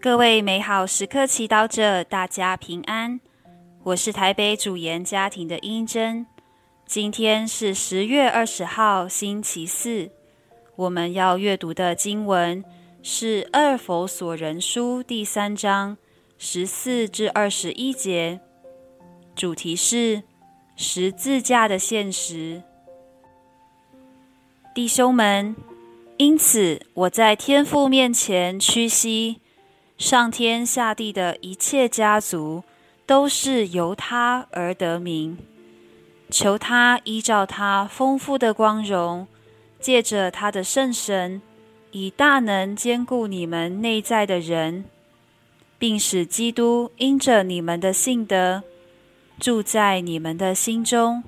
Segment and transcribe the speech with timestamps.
[0.00, 3.18] 各位美好时刻祈祷者，大家平安。
[3.82, 6.24] 我是台北主研家庭的英珍。
[6.86, 10.08] 今天是十月二十号，星期四。
[10.76, 12.64] 我们要阅读的经文
[13.02, 15.98] 是《二佛所人书》第三章
[16.36, 18.38] 十四至二十一节，
[19.34, 20.22] 主题是
[20.76, 22.62] 十字架的现实。
[24.72, 25.56] 弟兄们，
[26.18, 29.40] 因此我在天父面前屈膝。
[29.98, 32.62] 上天下地的一切家族，
[33.04, 35.36] 都是由他而得名。
[36.30, 39.26] 求他依照他丰富的光荣，
[39.80, 41.42] 借着他的圣神，
[41.90, 44.84] 以大能兼顾你们内在的人，
[45.80, 48.62] 并使基督因着你们的信德，
[49.40, 51.24] 住在你们的心中，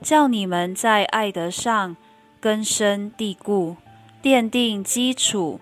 [0.00, 1.96] 叫你们在爱德上
[2.38, 3.76] 根深蒂固，
[4.22, 5.58] 奠定基础。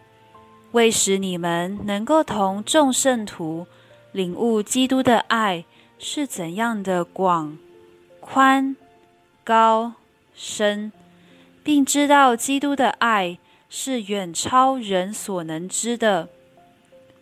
[0.73, 3.67] 为使你们能够同众圣徒
[4.11, 5.65] 领悟基督的爱
[5.98, 7.56] 是怎样的广、
[8.20, 8.75] 宽、
[9.45, 9.93] 高、
[10.34, 10.91] 深，
[11.62, 16.28] 并知道基督的爱是远超人所能知的，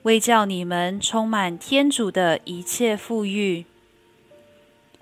[0.03, 3.67] 为叫你们充满天主的一切富裕。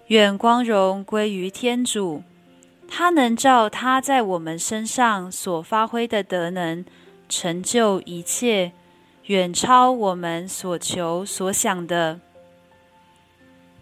[0.09, 2.23] 愿光荣归于天主，
[2.89, 6.83] 他能照他在我们身上所发挥的德能。
[7.29, 8.73] 成就一切，
[9.27, 12.21] 远超我们所求所想的。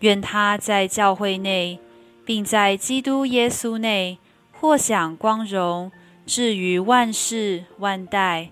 [0.01, 1.79] 愿他在教会内，
[2.25, 4.19] 并在基督耶稣内，
[4.53, 5.91] 获享光荣，
[6.27, 8.51] 至于万世万代。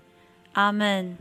[0.53, 1.17] 阿门。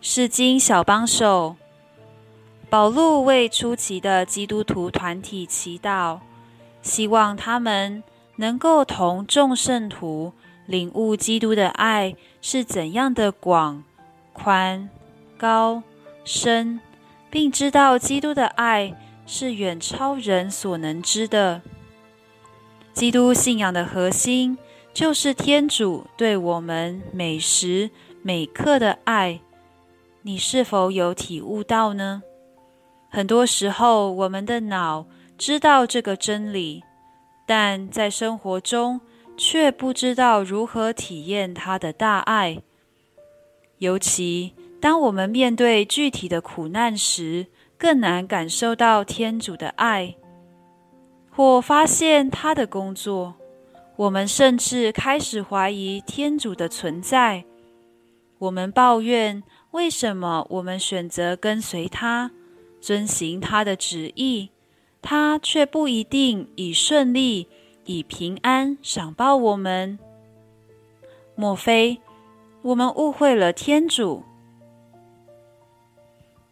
[0.00, 1.56] 是经小帮手，
[2.70, 6.20] 保禄为初期的基督徒团体祈祷，
[6.80, 8.02] 希望他们
[8.36, 10.32] 能够同众圣徒。
[10.66, 13.82] 领悟基督的爱是怎样的广、
[14.32, 14.88] 宽、
[15.36, 15.82] 高、
[16.24, 16.80] 深，
[17.30, 18.94] 并知道基督的爱
[19.26, 21.62] 是远超人所能知的。
[22.92, 24.58] 基督信仰的核心
[24.92, 27.90] 就是天主对我们每时
[28.22, 29.40] 每刻的爱。
[30.22, 32.22] 你是否有体悟到呢？
[33.10, 35.06] 很多时候，我们的脑
[35.36, 36.84] 知道这个真理，
[37.44, 39.00] 但在生活中，
[39.36, 42.62] 却不知道如何体验他的大爱，
[43.78, 50.14] 尤其当我们面对具体的苦难时，更难感受到天主的爱，
[51.30, 53.34] 或发现他的工作。
[53.96, 57.44] 我们甚至开始怀疑天主的存在。
[58.38, 59.42] 我们抱怨
[59.72, 62.30] 为什么我们选择跟随他，
[62.80, 64.50] 遵行他的旨意，
[65.00, 67.46] 他却不一定以顺利。
[67.84, 69.98] 以平安赏报我们？
[71.34, 72.00] 莫非
[72.62, 74.22] 我们误会了天主？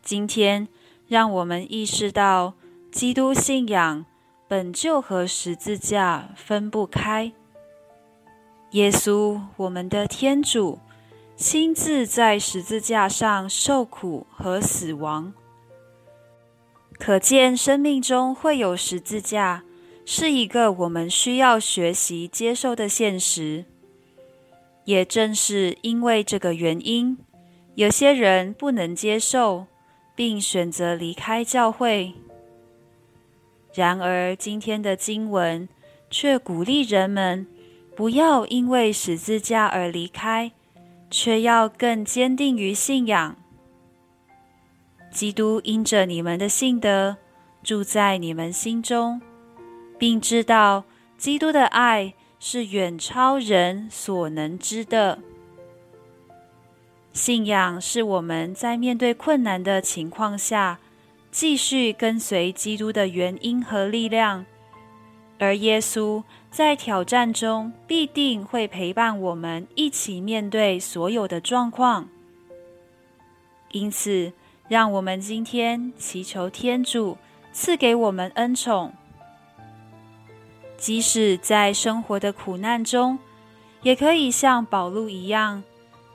[0.02, 0.66] 今天，
[1.06, 2.54] 让我们意识到，
[2.90, 4.04] 基督信仰
[4.48, 7.32] 本就和十字架分不开。
[8.72, 10.80] 耶稣，我们的天主，
[11.36, 15.32] 亲自在十字架上受苦和死亡，
[16.98, 19.62] 可见生命中会有十字架。
[20.12, 23.64] 是一个我们需要学习接受的现实。
[24.84, 27.16] 也正是因为这个原因，
[27.76, 29.66] 有些人不能接受，
[30.16, 32.12] 并选择离开教会。
[33.72, 35.68] 然而，今天的经文
[36.10, 37.46] 却鼓励人们
[37.94, 40.50] 不要因为十字架而离开，
[41.08, 43.36] 却要更坚定于信仰。
[45.12, 47.16] 基督因着你们的信德
[47.62, 49.22] 住在你们心中。
[50.00, 50.84] 并知道
[51.18, 55.18] 基督的爱是远超人所能知的。
[57.12, 60.78] 信仰是我们在面对困难的情况下，
[61.30, 64.46] 继续跟随基督的原因和力量。
[65.38, 72.08] 而耶稣在挑战中必定会陪伴我们一起面对所有的状况。
[73.72, 74.32] 因此，
[74.68, 77.18] 让我们今天祈求天主
[77.52, 78.94] 赐给我们恩宠。
[80.80, 83.18] 即使在生活的苦难中，
[83.82, 85.62] 也可以像宝路一样，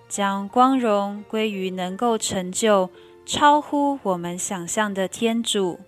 [0.09, 2.89] 将光荣归于能够成就
[3.27, 5.79] 超乎我们想象的天主。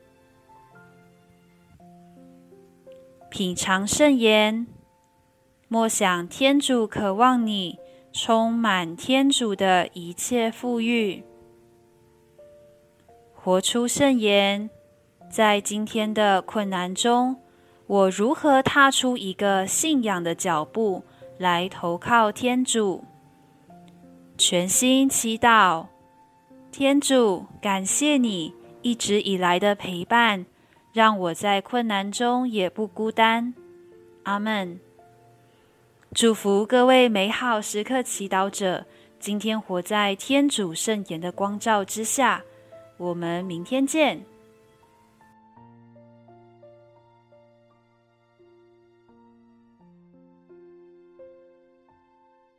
[3.31, 4.67] 品尝圣言，
[5.67, 7.79] 默想天主渴望你
[8.13, 11.23] 充满天主的一切富裕，
[13.33, 14.69] 活出圣言，
[15.31, 17.37] 在今天的困难中。
[17.87, 21.03] 我如何踏出一个信仰的脚步，
[21.37, 23.05] 来投靠天主？
[24.37, 25.85] 全心祈祷。
[26.69, 30.45] 天主，感谢你一直以来的陪伴，
[30.91, 33.53] 让我在困难中也不孤单。
[34.23, 34.79] 阿门。
[36.13, 38.85] 祝福各位美好时刻祈祷者，
[39.17, 42.43] 今天活在天主圣言的光照之下。
[42.97, 44.25] 我们明天见。